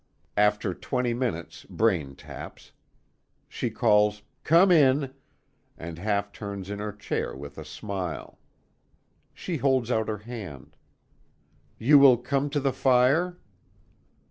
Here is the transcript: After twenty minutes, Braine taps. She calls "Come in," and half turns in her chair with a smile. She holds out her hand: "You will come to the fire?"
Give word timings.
After 0.35 0.73
twenty 0.73 1.13
minutes, 1.13 1.63
Braine 1.65 2.15
taps. 2.15 2.71
She 3.47 3.69
calls 3.69 4.23
"Come 4.43 4.71
in," 4.71 5.13
and 5.77 5.99
half 5.99 6.31
turns 6.31 6.71
in 6.71 6.79
her 6.79 6.91
chair 6.91 7.35
with 7.35 7.59
a 7.59 7.63
smile. 7.63 8.39
She 9.31 9.57
holds 9.57 9.91
out 9.91 10.07
her 10.07 10.17
hand: 10.17 10.75
"You 11.77 11.99
will 11.99 12.17
come 12.17 12.49
to 12.49 12.59
the 12.59 12.73
fire?" 12.73 13.37